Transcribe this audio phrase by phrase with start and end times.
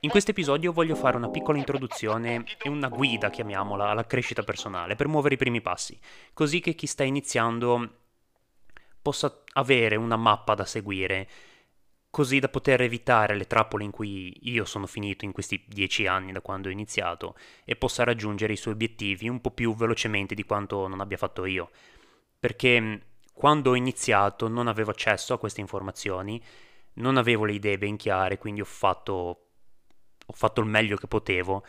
[0.00, 4.96] In questo episodio voglio fare una piccola introduzione e una guida, chiamiamola, alla crescita personale
[4.96, 5.98] per muovere i primi passi,
[6.32, 7.96] così che chi sta iniziando
[9.02, 11.28] possa avere una mappa da seguire,
[12.10, 16.32] così da poter evitare le trappole in cui io sono finito in questi dieci anni
[16.32, 20.44] da quando ho iniziato e possa raggiungere i suoi obiettivi un po' più velocemente di
[20.44, 21.70] quanto non abbia fatto io.
[22.38, 23.02] Perché
[23.34, 26.42] quando ho iniziato non avevo accesso a queste informazioni,
[26.94, 29.12] non avevo le idee ben chiare, quindi ho fatto,
[30.26, 31.64] ho fatto il meglio che potevo,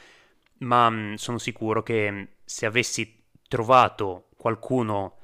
[0.59, 5.17] ma mh, sono sicuro che se avessi trovato qualcuno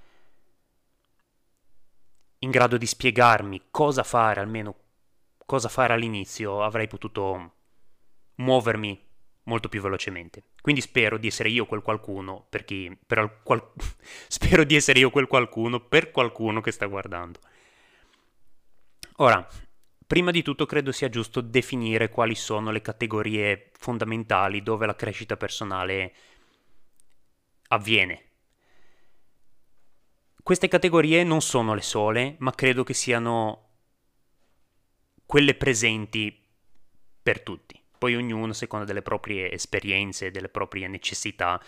[2.40, 4.76] in grado di spiegarmi cosa fare, almeno
[5.46, 7.54] cosa fare all'inizio, avrei potuto
[8.36, 9.06] muovermi
[9.44, 10.44] molto più velocemente.
[10.62, 12.96] Quindi spero di essere io quel qualcuno per chi...
[13.06, 13.72] Per qual,
[14.28, 17.40] spero di essere io quel qualcuno per qualcuno che sta guardando.
[19.18, 19.48] Ora,
[20.08, 25.36] prima di tutto credo sia giusto definire quali sono le categorie fondamentali dove la crescita
[25.36, 26.14] personale
[27.68, 28.24] avviene.
[30.42, 33.66] Queste categorie non sono le sole, ma credo che siano
[35.26, 36.42] quelle presenti
[37.22, 37.78] per tutti.
[37.98, 41.62] Poi ognuno, secondo delle proprie esperienze, delle proprie necessità,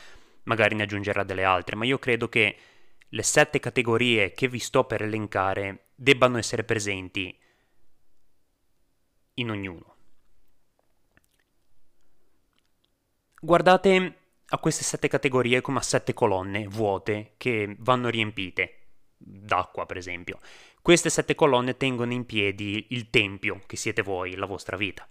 [0.43, 2.55] magari ne aggiungerà delle altre, ma io credo che
[3.09, 7.37] le sette categorie che vi sto per elencare debbano essere presenti
[9.39, 9.95] in ognuno.
[13.41, 18.75] Guardate a queste sette categorie come a sette colonne vuote che vanno riempite
[19.15, 20.39] d'acqua, per esempio.
[20.81, 25.07] Queste sette colonne tengono in piedi il tempio che siete voi, la vostra vita.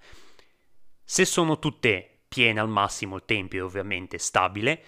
[1.04, 4.82] Se sono tutte piene al massimo, il tempio è ovviamente stabile.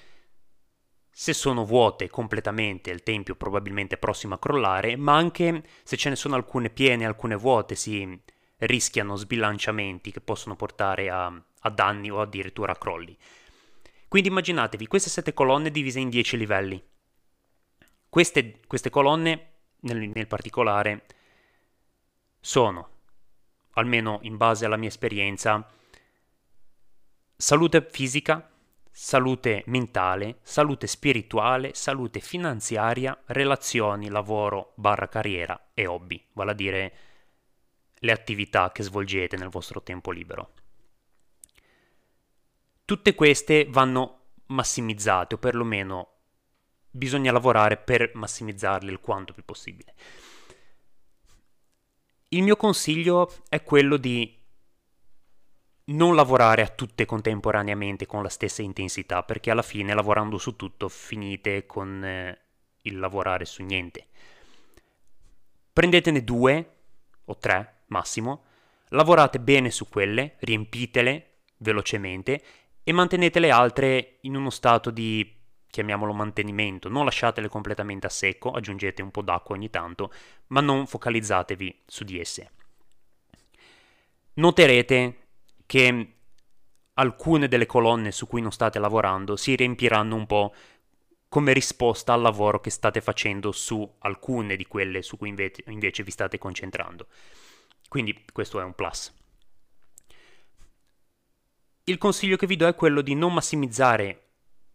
[1.11, 6.17] Se sono vuote completamente, il tempio probabilmente prossimo a crollare, ma anche se ce ne
[6.17, 8.21] sono alcune piene alcune vuote, si
[8.61, 13.17] rischiano sbilanciamenti che possono portare a, a danni o addirittura a crolli.
[14.09, 16.83] Quindi immaginatevi queste sette colonne divise in dieci livelli.
[18.09, 21.07] Queste, queste colonne, nel, nel particolare,
[22.41, 22.89] sono,
[23.75, 25.65] almeno in base alla mia esperienza,
[27.37, 28.51] salute fisica,
[28.91, 36.93] salute mentale, salute spirituale, salute finanziaria, relazioni, lavoro, barra carriera e hobby, vale a dire
[38.01, 40.53] le attività che svolgete nel vostro tempo libero.
[42.85, 46.09] Tutte queste vanno massimizzate o perlomeno
[46.91, 49.95] bisogna lavorare per massimizzarle il quanto più possibile.
[52.29, 54.39] Il mio consiglio è quello di
[55.87, 60.89] non lavorare a tutte contemporaneamente con la stessa intensità, perché alla fine lavorando su tutto
[60.89, 62.41] finite con eh,
[62.83, 64.07] il lavorare su niente.
[65.73, 66.77] Prendetene due
[67.25, 68.45] o tre massimo,
[68.89, 71.27] lavorate bene su quelle, riempitele
[71.59, 72.43] velocemente
[72.83, 75.39] e mantenete le altre in uno stato di
[75.71, 80.13] chiamiamolo mantenimento, non lasciatele completamente a secco, aggiungete un po' d'acqua ogni tanto,
[80.49, 82.51] ma non focalizzatevi su di esse.
[84.35, 85.19] Noterete
[85.67, 86.15] che
[86.95, 90.53] alcune delle colonne su cui non state lavorando si riempiranno un po'
[91.29, 96.11] come risposta al lavoro che state facendo su alcune di quelle su cui invece, vi
[96.11, 97.07] state concentrando.
[97.91, 99.13] Quindi questo è un plus.
[101.83, 104.29] Il consiglio che vi do è quello di non massimizzare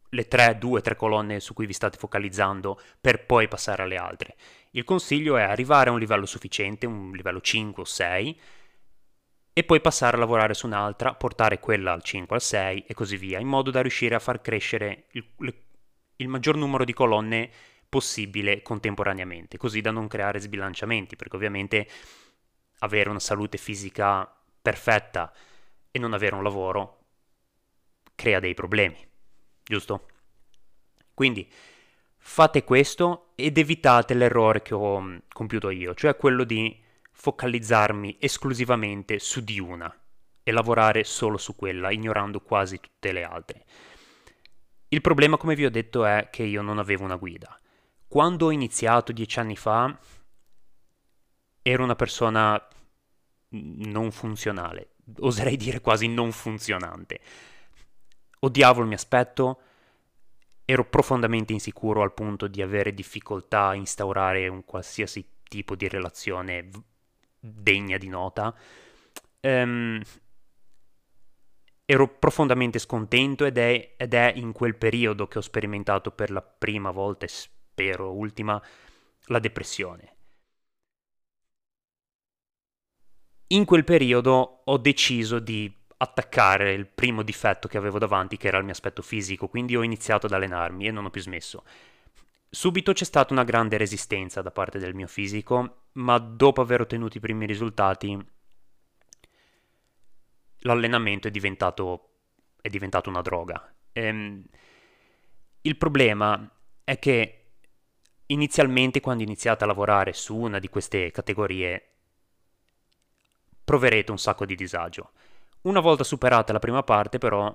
[0.10, 4.36] le tre, due, tre colonne su cui vi state focalizzando per poi passare alle altre.
[4.72, 8.40] Il consiglio è arrivare a un livello sufficiente, un livello 5 o 6,
[9.54, 13.16] e poi passare a lavorare su un'altra, portare quella al 5, al 6 e così
[13.16, 15.26] via, in modo da riuscire a far crescere il,
[16.18, 17.50] il maggior numero di colonne
[17.88, 21.88] possibile contemporaneamente, così da non creare sbilanciamenti, perché ovviamente
[22.86, 24.32] avere una salute fisica
[24.62, 25.32] perfetta
[25.92, 27.00] e non avere un lavoro
[28.16, 28.98] crea dei problemi,
[29.64, 30.08] giusto?
[31.14, 31.50] Quindi
[32.18, 36.82] fate questo ed evitate l'errore che ho mm, compiuto io, cioè quello di
[37.12, 39.94] focalizzarmi esclusivamente su di una
[40.44, 43.66] e lavorare solo su quella, ignorando quasi tutte le altre.
[44.90, 47.60] Il problema, come vi ho detto, è che io non avevo una guida.
[48.08, 49.98] Quando ho iniziato dieci anni fa,
[51.62, 52.64] ero una persona
[53.56, 57.20] non funzionale, oserei dire quasi non funzionante.
[58.40, 59.60] Odiavo il mio aspetto,
[60.66, 66.70] ero profondamente insicuro al punto di avere difficoltà a instaurare un qualsiasi tipo di relazione
[67.40, 68.54] degna di nota.
[69.42, 70.02] Um,
[71.86, 76.42] ero profondamente scontento ed è, ed è, in quel periodo che ho sperimentato per la
[76.42, 78.62] prima volta e spero ultima
[79.26, 80.15] la depressione.
[83.48, 88.58] In quel periodo ho deciso di attaccare il primo difetto che avevo davanti, che era
[88.58, 91.64] il mio aspetto fisico, quindi ho iniziato ad allenarmi e non ho più smesso.
[92.50, 97.18] Subito c'è stata una grande resistenza da parte del mio fisico, ma dopo aver ottenuto
[97.18, 98.18] i primi risultati,
[100.60, 102.10] l'allenamento è diventato,
[102.62, 103.74] è diventato una droga.
[103.92, 104.44] Ehm,
[105.62, 106.50] il problema
[106.84, 107.46] è che
[108.28, 111.95] inizialmente, quando iniziate a lavorare su una di queste categorie,
[113.66, 115.12] proverete un sacco di disagio.
[115.62, 117.54] Una volta superata la prima parte, però,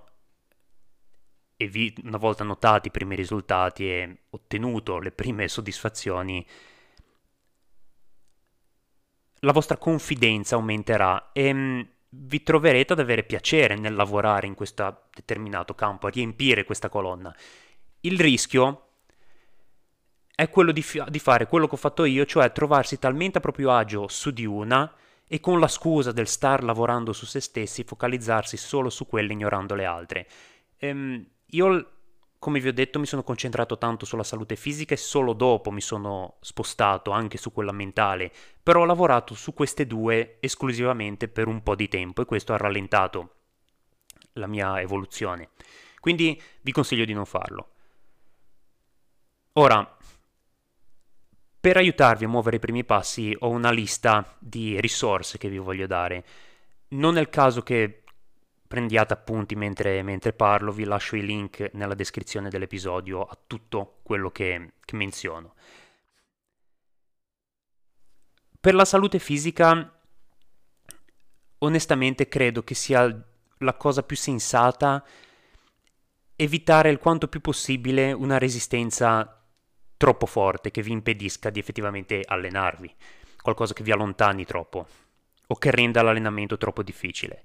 [1.57, 6.45] e vi, una volta notati i primi risultati e ottenuto le prime soddisfazioni,
[9.43, 11.81] la vostra confidenza aumenterà e mm,
[12.11, 17.35] vi troverete ad avere piacere nel lavorare in questo determinato campo, a riempire questa colonna.
[18.01, 18.89] Il rischio
[20.35, 23.41] è quello di, fi- di, fare quello che ho fatto io, cioè trovarsi talmente a
[23.41, 24.93] proprio agio su di una
[25.33, 29.77] e con la scusa del star lavorando su se stessi focalizzarsi solo su quelle ignorando
[29.77, 30.27] le altre.
[30.79, 31.91] Ehm, io,
[32.41, 35.81] come vi ho detto, mi sono concentrato tanto sulla salute fisica e solo dopo mi
[35.81, 41.63] sono spostato anche su quella mentale, però ho lavorato su queste due esclusivamente per un
[41.63, 43.35] po' di tempo e questo ha rallentato
[44.33, 45.51] la mia evoluzione.
[46.01, 47.69] Quindi vi consiglio di non farlo.
[49.53, 49.97] Ora,
[51.61, 55.87] per aiutarvi a muovere i primi passi ho una lista di risorse che vi voglio
[55.87, 56.25] dare.
[56.89, 58.05] Non è il caso che
[58.67, 64.31] prendiate appunti mentre, mentre parlo, vi lascio i link nella descrizione dell'episodio a tutto quello
[64.31, 65.55] che, che menziono.
[68.59, 70.01] Per la salute fisica,
[71.59, 73.25] onestamente credo che sia
[73.59, 75.05] la cosa più sensata
[76.37, 79.40] evitare il quanto più possibile una resistenza
[80.01, 82.91] troppo forte che vi impedisca di effettivamente allenarvi,
[83.43, 84.87] qualcosa che vi allontani troppo
[85.47, 87.43] o che renda l'allenamento troppo difficile.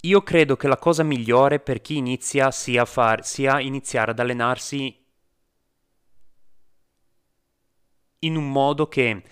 [0.00, 5.06] Io credo che la cosa migliore per chi inizia sia, far, sia iniziare ad allenarsi
[8.20, 9.22] in un modo che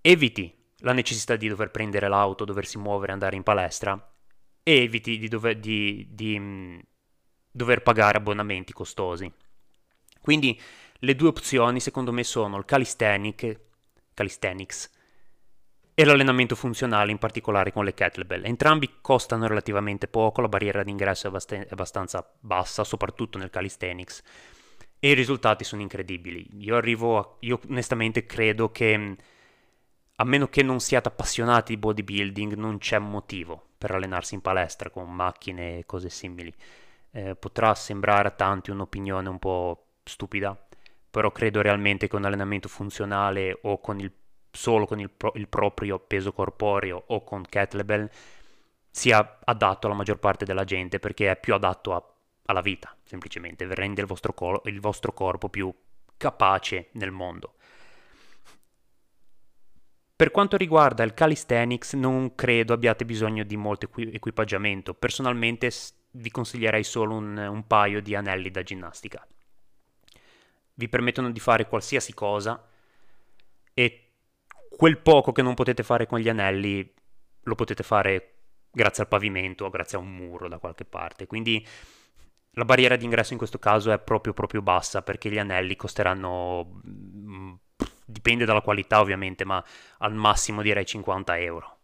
[0.00, 4.14] eviti la necessità di dover prendere l'auto, doversi muovere, andare in palestra
[4.62, 6.78] e eviti di dover, di, di, mm,
[7.50, 9.30] dover pagare abbonamenti costosi.
[10.22, 10.58] Quindi
[11.00, 13.60] le due opzioni secondo me sono il calisthenic,
[14.14, 14.90] calisthenics
[15.94, 18.46] e l'allenamento funzionale, in particolare con le kettlebell.
[18.46, 24.22] Entrambi costano relativamente poco, la barriera d'ingresso è abbastanza bassa, soprattutto nel calisthenics,
[24.98, 26.48] e i risultati sono incredibili.
[26.60, 29.16] Io arrivo, a, io onestamente credo che
[30.14, 34.88] a meno che non siate appassionati di bodybuilding, non c'è motivo per allenarsi in palestra
[34.88, 36.54] con macchine e cose simili.
[37.10, 40.56] Eh, potrà sembrare a tanti un'opinione un po' stupida,
[41.10, 44.12] però credo realmente che un allenamento funzionale o con il,
[44.50, 48.08] solo con il, pro, il proprio peso corporeo o con kettlebell
[48.90, 52.14] sia adatto alla maggior parte della gente perché è più adatto a,
[52.46, 55.72] alla vita, semplicemente, rende il vostro, cor- il vostro corpo più
[56.16, 57.54] capace nel mondo.
[60.14, 64.94] Per quanto riguarda il calisthenics, non credo abbiate bisogno di molto equipaggiamento.
[64.94, 65.68] Personalmente
[66.12, 69.26] vi consiglierei solo un, un paio di anelli da ginnastica
[70.74, 72.66] vi permettono di fare qualsiasi cosa
[73.74, 74.12] e
[74.68, 76.94] quel poco che non potete fare con gli anelli
[77.44, 78.28] lo potete fare
[78.70, 81.26] grazie al pavimento o grazie a un muro da qualche parte.
[81.26, 81.64] Quindi
[82.52, 87.52] la barriera d'ingresso in questo caso è proprio proprio bassa perché gli anelli costeranno mm,
[88.04, 89.62] dipende dalla qualità ovviamente, ma
[89.98, 91.76] al massimo direi 50 euro.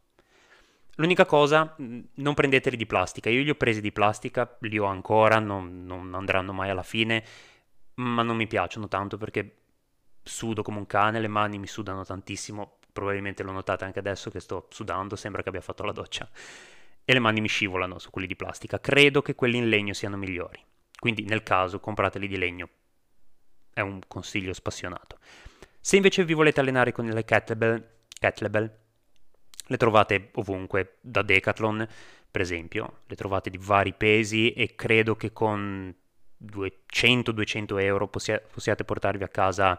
[0.97, 3.30] L'unica cosa, mm, non prendeteli di plastica.
[3.30, 7.25] Io li ho presi di plastica, li ho ancora, non, non andranno mai alla fine
[7.99, 9.57] ma non mi piacciono tanto perché
[10.23, 14.40] sudo come un cane, le mani mi sudano tantissimo, probabilmente lo notate anche adesso che
[14.40, 16.28] sto sudando, sembra che abbia fatto la doccia,
[17.05, 18.81] e le mani mi scivolano su quelli di plastica.
[18.81, 20.62] Credo che quelli in legno siano migliori,
[20.99, 22.69] quindi nel caso comprateli di legno,
[23.73, 25.19] è un consiglio spassionato.
[25.81, 27.88] Se invece vi volete allenare con le kettlebell,
[28.19, 28.78] kettlebell
[29.71, 31.87] le trovate ovunque, da Decathlon
[32.31, 35.95] per esempio, le trovate di vari pesi e credo che con
[36.45, 39.78] 200-200 euro possia- possiate portarvi a casa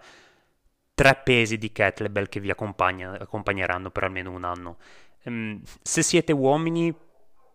[0.93, 4.77] tre pesi di kettlebell che vi accompagneranno per almeno un anno.
[5.23, 6.93] Um, se siete uomini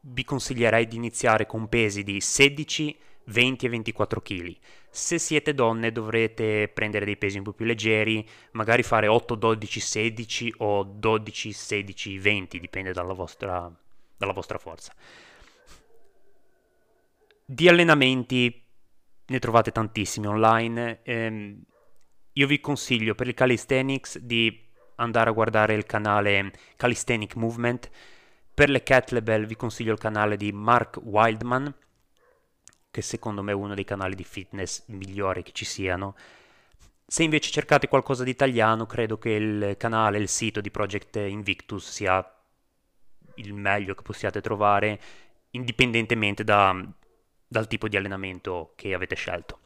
[0.01, 4.57] vi consiglierei di iniziare con pesi di 16, 20 e 24 kg.
[4.91, 9.81] Se siete donne dovrete prendere dei pesi un po' più leggeri, magari fare 8, 12,
[9.81, 13.71] 16 o 12, 16, 20, dipende dalla vostra,
[14.17, 14.95] dalla vostra forza.
[17.45, 18.64] Di allenamenti
[19.35, 21.01] ne trovate tantissimi online.
[21.03, 21.63] Ehm,
[22.33, 24.63] io vi consiglio per il calisthenics di
[24.97, 27.91] andare a guardare il canale Calisthenic Movement.
[28.55, 31.75] Per le kettlebell vi consiglio il canale di Mark Wildman,
[32.91, 36.15] che secondo me è uno dei canali di fitness migliori che ci siano.
[37.07, 41.91] Se invece cercate qualcosa di italiano, credo che il canale, il sito di Project Invictus
[41.91, 42.25] sia
[43.37, 45.01] il meglio che possiate trovare,
[45.51, 46.73] indipendentemente da,
[47.47, 49.59] dal tipo di allenamento che avete scelto.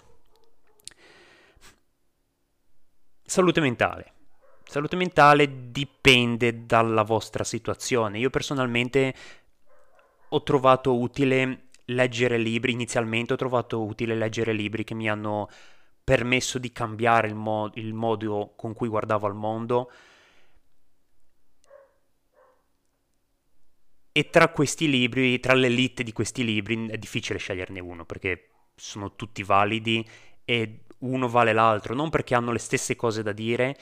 [3.22, 4.12] Salute mentale.
[4.64, 8.18] Salute mentale dipende dalla vostra situazione.
[8.18, 9.14] Io personalmente
[10.28, 15.48] ho trovato utile leggere libri, inizialmente ho trovato utile leggere libri che mi hanno
[16.04, 19.90] permesso di cambiare il, mo- il modo con cui guardavo al mondo.
[24.12, 29.14] E tra questi libri, tra l'elite di questi libri, è difficile sceglierne uno perché sono
[29.14, 30.06] tutti validi
[30.44, 33.76] e uno vale l'altro, non perché hanno le stesse cose da dire,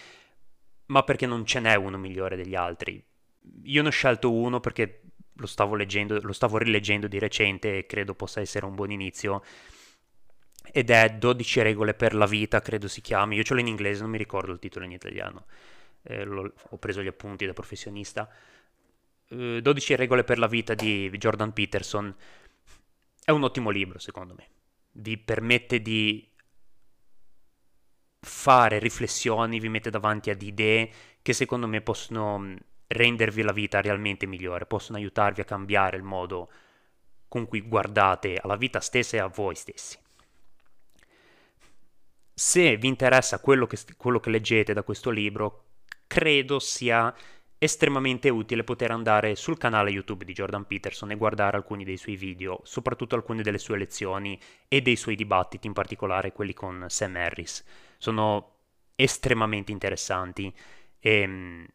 [0.87, 3.03] ma perché non ce n'è uno migliore degli altri.
[3.65, 5.03] Io ne ho scelto uno perché
[5.35, 9.43] lo stavo leggendo, lo stavo rileggendo di recente e credo possa essere un buon inizio.
[10.73, 13.37] Ed è 12 regole per la vita, credo si chiami.
[13.37, 15.47] Io ce l'ho in inglese, non mi ricordo il titolo in italiano.
[16.03, 18.29] Eh, ho preso gli appunti da professionista.
[19.29, 22.15] Eh, 12 regole per la vita di Jordan Peterson.
[23.25, 24.49] È un ottimo libro, secondo me.
[24.93, 26.29] Vi permette di
[28.21, 30.91] fare riflessioni, vi mette davanti ad idee
[31.23, 32.55] che secondo me possono
[32.89, 36.51] rendervi la vita realmente migliore, possono aiutarvi a cambiare il modo
[37.29, 39.99] con cui guardate alla vita stessa e a voi stessi.
[42.33, 45.65] Se vi interessa quello che, quello che leggete da questo libro,
[46.07, 47.15] credo sia
[47.59, 52.17] estremamente utile poter andare sul canale YouTube di Jordan Peterson e guardare alcuni dei suoi
[52.17, 57.17] video, soprattutto alcune delle sue lezioni e dei suoi dibattiti, in particolare quelli con Sam
[57.17, 57.65] Harris.
[57.99, 58.55] Sono
[58.95, 60.53] estremamente interessanti
[60.99, 61.67] e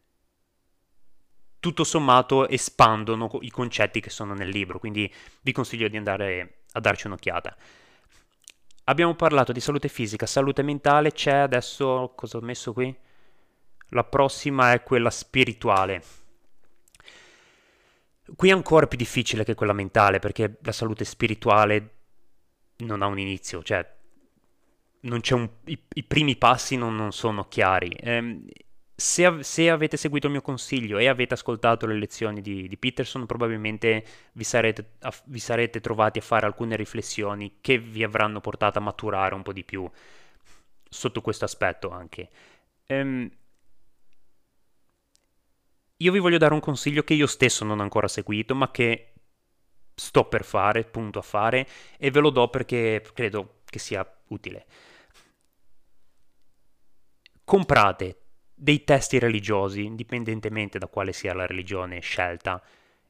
[1.59, 5.11] tutto sommato espandono i concetti che sono nel libro, quindi
[5.41, 7.55] vi consiglio di andare a darci un'occhiata.
[8.85, 12.93] Abbiamo parlato di salute fisica, salute mentale, c'è adesso cosa ho messo qui?
[13.93, 16.03] La prossima è quella spirituale.
[18.35, 21.95] Qui è ancora più difficile che quella mentale perché la salute spirituale
[22.77, 23.85] non ha un inizio, cioè
[25.01, 27.89] un, i, i, primi passi non, non sono chiari.
[27.89, 28.43] Eh,
[28.95, 33.25] se, se, avete seguito il mio consiglio e avete ascoltato le lezioni di, di Peterson,
[33.25, 34.91] probabilmente vi sarete,
[35.25, 39.53] vi sarete, trovati a fare alcune riflessioni che vi avranno portato a maturare un po'
[39.53, 39.89] di più
[40.87, 42.29] sotto questo aspetto anche.
[42.85, 43.29] Ehm,
[46.01, 49.13] io vi voglio dare un consiglio che io stesso non ho ancora seguito, ma che
[49.93, 51.67] sto per fare, punto a fare,
[51.97, 54.65] e ve lo do perché credo che sia utile.
[57.43, 58.17] Comprate
[58.53, 62.61] dei testi religiosi, indipendentemente da quale sia la religione scelta,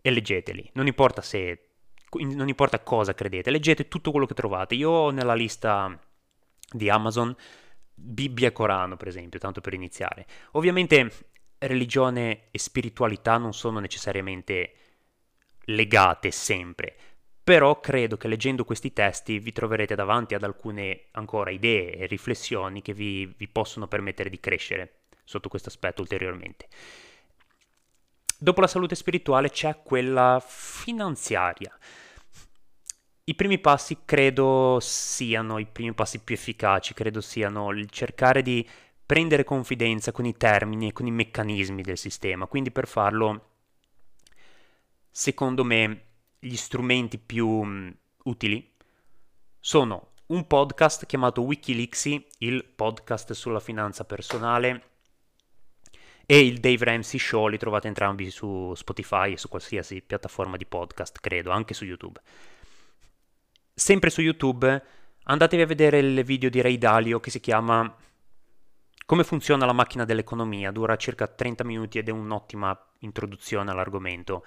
[0.02, 0.70] e leggeteli.
[0.74, 1.68] Non importa se
[2.14, 4.76] non importa cosa credete, leggete tutto quello che trovate.
[4.76, 5.98] Io ho nella lista
[6.70, 7.34] di Amazon
[7.94, 10.26] Bibbia e Corano, per esempio, tanto per iniziare.
[10.54, 11.30] Ovviamente
[11.62, 14.74] religione e spiritualità non sono necessariamente
[15.66, 16.96] legate sempre,
[17.44, 22.82] però credo che leggendo questi testi vi troverete davanti ad alcune ancora idee e riflessioni
[22.82, 26.68] che vi, vi possono permettere di crescere sotto questo aspetto ulteriormente.
[28.38, 31.78] Dopo la salute spirituale c'è quella finanziaria.
[33.24, 38.68] I primi passi credo siano i primi passi più efficaci, credo siano il cercare di
[39.12, 42.46] prendere confidenza con i termini e con i meccanismi del sistema.
[42.46, 43.50] Quindi per farlo,
[45.10, 46.04] secondo me,
[46.40, 48.74] gli strumenti più um, utili
[49.60, 54.92] sono un podcast chiamato Wikileaksy, il podcast sulla finanza personale,
[56.26, 60.66] e il Dave Ramsey Show li trovate entrambi su Spotify e su qualsiasi piattaforma di
[60.66, 62.22] podcast, credo, anche su YouTube.
[63.74, 64.84] Sempre su YouTube
[65.24, 67.94] andatevi a vedere il video di Ray Dalio che si chiama
[69.12, 74.46] Come funziona la macchina dell'economia, dura circa 30 minuti ed è un'ottima introduzione all'argomento.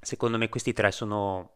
[0.00, 1.50] Secondo me questi tre sono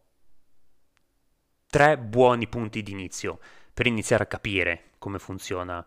[1.69, 3.39] tre buoni punti di inizio
[3.73, 5.87] per iniziare a capire come funziona,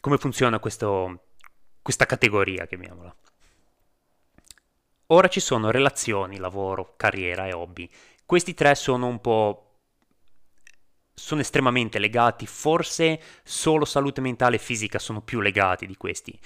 [0.00, 1.26] come funziona questo,
[1.82, 3.14] questa categoria, chiamiamola.
[5.06, 7.88] Ora ci sono relazioni, lavoro, carriera e hobby.
[8.26, 9.69] Questi tre sono un po'
[11.20, 16.36] sono estremamente legati, forse solo salute mentale e fisica sono più legati di questi.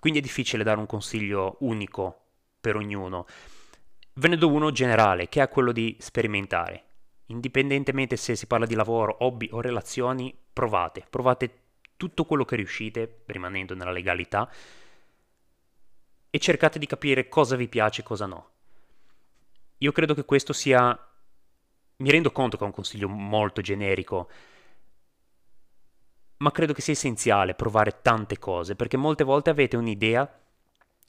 [0.00, 2.22] Quindi è difficile dare un consiglio unico
[2.60, 3.26] per ognuno.
[4.14, 6.82] Ve ne do uno generale, che è quello di sperimentare.
[7.26, 11.60] Indipendentemente se si parla di lavoro, hobby o relazioni, provate, provate
[11.96, 14.50] tutto quello che riuscite, rimanendo nella legalità,
[16.28, 18.50] e cercate di capire cosa vi piace e cosa no.
[19.78, 20.98] Io credo che questo sia...
[21.96, 24.28] Mi rendo conto che è un consiglio molto generico,
[26.38, 30.28] ma credo che sia essenziale provare tante cose, perché molte volte avete un'idea,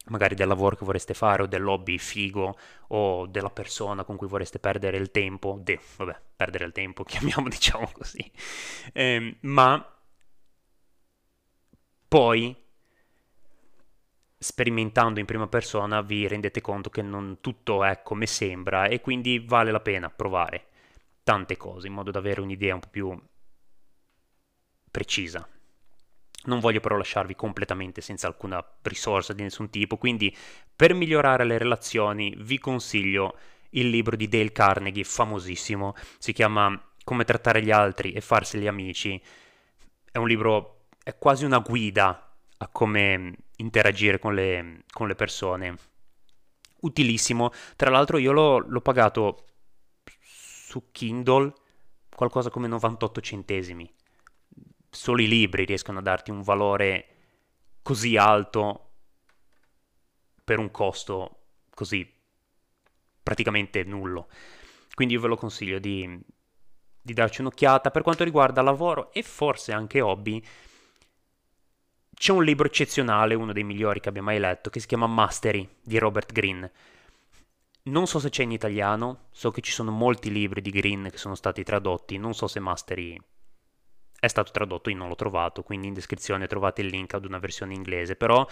[0.05, 2.55] magari del lavoro che vorreste fare, o del hobby figo,
[2.89, 7.49] o della persona con cui vorreste perdere il tempo, de, vabbè, perdere il tempo, chiamiamo
[7.49, 8.31] diciamo così,
[8.93, 9.89] eh, ma
[12.07, 12.55] poi
[14.37, 19.39] sperimentando in prima persona vi rendete conto che non tutto è come sembra e quindi
[19.39, 20.67] vale la pena provare
[21.25, 23.21] tante cose in modo da avere un'idea un po' più
[24.91, 25.45] precisa.
[26.43, 30.33] Non voglio però lasciarvi completamente senza alcuna risorsa di nessun tipo, quindi
[30.73, 33.37] per migliorare le relazioni vi consiglio
[33.71, 39.21] il libro di Dale Carnegie, famosissimo, si chiama Come trattare gli altri e farseli amici.
[40.11, 45.75] È un libro, è quasi una guida a come interagire con le, con le persone.
[46.81, 47.51] Utilissimo.
[47.75, 49.45] Tra l'altro io l'ho, l'ho pagato
[50.75, 51.53] su Kindle
[52.13, 53.89] qualcosa come 98 centesimi.
[54.89, 57.07] Solo i libri riescono a darti un valore
[57.81, 58.89] così alto
[60.43, 62.09] per un costo così
[63.23, 64.27] praticamente nullo.
[64.93, 66.19] Quindi io ve lo consiglio di,
[67.01, 67.89] di darci un'occhiata.
[67.91, 70.43] Per quanto riguarda lavoro e forse anche hobby,
[72.13, 75.67] c'è un libro eccezionale, uno dei migliori che abbia mai letto, che si chiama Mastery
[75.81, 76.71] di Robert Greene.
[77.87, 81.17] Non so se c'è in italiano, so che ci sono molti libri di Greene che
[81.17, 83.15] sono stati tradotti, non so se Mastery
[84.19, 87.37] è stato tradotto, io non l'ho trovato, quindi in descrizione trovate il link ad una
[87.37, 88.43] versione inglese, però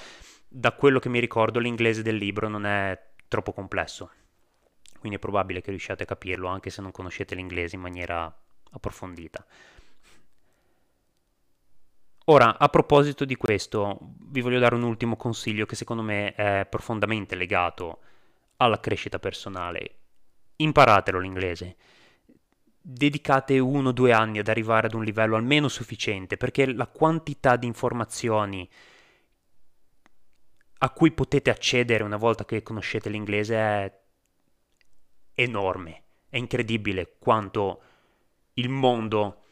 [0.47, 2.95] da quello che mi ricordo l'inglese del libro non è
[3.27, 4.11] troppo complesso,
[4.99, 8.31] quindi è probabile che riusciate a capirlo anche se non conoscete l'inglese in maniera
[8.69, 9.43] approfondita.
[12.25, 16.67] Ora, a proposito di questo, vi voglio dare un ultimo consiglio che secondo me è
[16.69, 17.97] profondamente legato
[18.57, 19.99] alla crescita personale.
[20.57, 21.75] Imparatelo l'inglese.
[22.81, 27.55] Dedicate uno o due anni ad arrivare ad un livello almeno sufficiente, perché la quantità
[27.55, 28.69] di informazioni
[30.79, 33.99] a cui potete accedere una volta che conoscete l'inglese è
[35.35, 36.03] enorme.
[36.27, 37.81] È incredibile quanto
[38.55, 39.43] il mondo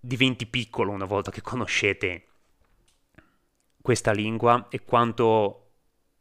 [0.00, 2.26] diventi piccolo una volta che conoscete
[3.80, 5.61] questa lingua e quanto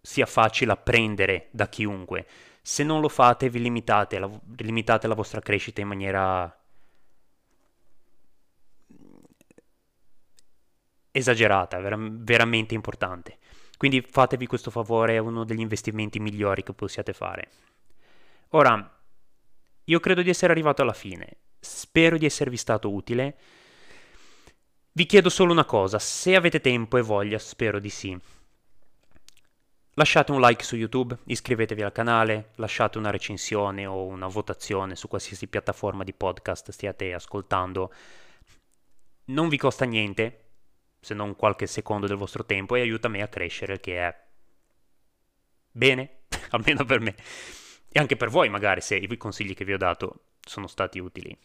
[0.01, 2.25] sia facile apprendere da chiunque.
[2.61, 6.55] Se non lo fate, vi limitate, la, limitate la vostra crescita in maniera
[11.11, 13.37] esagerata, vera- veramente importante.
[13.77, 17.49] Quindi fatevi questo favore, è uno degli investimenti migliori che possiate fare.
[18.49, 18.99] Ora,
[19.85, 21.37] io credo di essere arrivato alla fine.
[21.59, 23.37] Spero di esservi stato utile.
[24.91, 28.19] Vi chiedo solo una cosa, se avete tempo e voglia, spero di sì.
[29.95, 35.09] Lasciate un like su YouTube, iscrivetevi al canale, lasciate una recensione o una votazione su
[35.09, 37.93] qualsiasi piattaforma di podcast stiate ascoltando.
[39.25, 40.45] Non vi costa niente,
[41.01, 44.17] se non qualche secondo del vostro tempo, e aiuta me a crescere, che è
[45.69, 47.13] bene, almeno per me.
[47.89, 51.37] E anche per voi magari, se i consigli che vi ho dato sono stati utili.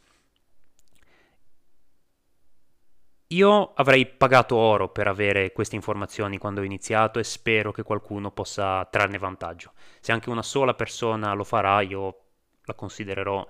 [3.30, 8.30] Io avrei pagato oro per avere queste informazioni quando ho iniziato e spero che qualcuno
[8.30, 9.72] possa trarne vantaggio.
[9.98, 12.20] Se anche una sola persona lo farà, io
[12.62, 13.44] la considererò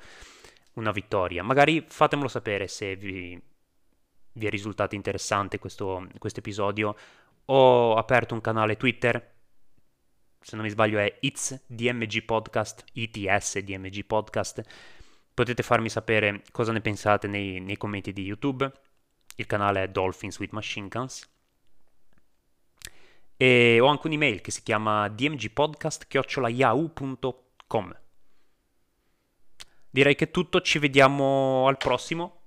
[0.75, 1.43] una vittoria.
[1.43, 3.39] Magari fatemelo sapere se vi,
[4.33, 6.97] vi è risultato interessante questo episodio.
[7.47, 9.35] Ho aperto un canale Twitter,
[10.41, 14.63] se non mi sbaglio è It's DMG Podcast, ITS DMG Podcast.
[15.35, 18.73] Potete farmi sapere cosa ne pensate nei, nei commenti di YouTube
[19.37, 21.27] il canale è Dolphins with Machine Guns.
[23.37, 27.99] E ho anche un'email che si chiama dmgpodcast.yahoo.com.
[29.91, 32.43] Direi che è tutto, ci vediamo al prossimo.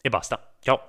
[0.00, 0.54] E basta.
[0.60, 0.88] Ciao.